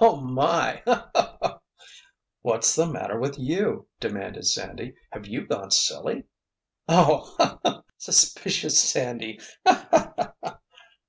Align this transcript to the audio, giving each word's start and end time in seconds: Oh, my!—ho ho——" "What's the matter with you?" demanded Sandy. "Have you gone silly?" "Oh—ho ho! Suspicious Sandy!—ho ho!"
Oh, 0.00 0.16
my!—ho 0.16 1.08
ho——" 1.14 1.60
"What's 2.42 2.74
the 2.74 2.84
matter 2.84 3.16
with 3.20 3.38
you?" 3.38 3.86
demanded 4.00 4.44
Sandy. 4.48 4.96
"Have 5.12 5.28
you 5.28 5.46
gone 5.46 5.70
silly?" 5.70 6.24
"Oh—ho 6.88 7.60
ho! 7.64 7.84
Suspicious 7.96 8.82
Sandy!—ho 8.82 10.26
ho!" 10.44 10.58